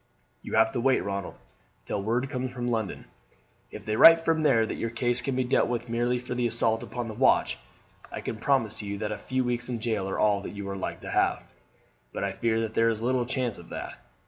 "You 0.41 0.55
have 0.55 0.71
to 0.71 0.81
wait, 0.81 1.03
Ronald, 1.03 1.35
till 1.85 2.01
word 2.01 2.27
comes 2.27 2.51
from 2.51 2.71
London. 2.71 3.05
If 3.69 3.85
they 3.85 3.95
write 3.95 4.19
from 4.19 4.41
there 4.41 4.65
that 4.65 4.73
your 4.79 4.89
case 4.89 5.21
can 5.21 5.35
be 5.35 5.43
dealt 5.43 5.67
with 5.67 5.89
merely 5.89 6.17
for 6.17 6.33
the 6.33 6.47
assault 6.47 6.81
upon 6.81 7.07
the 7.07 7.13
watch 7.13 7.59
I 8.11 8.19
can 8.19 8.37
promise 8.37 8.81
you 8.81 8.97
that 8.97 9.11
a 9.11 9.17
few 9.19 9.43
weeks 9.43 9.69
in 9.69 9.79
jail 9.79 10.09
are 10.09 10.17
all 10.17 10.41
that 10.41 10.55
you 10.55 10.67
are 10.69 10.75
like 10.75 11.01
to 11.01 11.11
have; 11.11 11.53
but 12.13 12.23
I 12.23 12.31
fear 12.31 12.59
that 12.61 12.73
there 12.73 12.89
is 12.89 13.03
little 13.03 13.27
chance 13.27 13.59
of 13.59 13.69
that. 13.69 13.99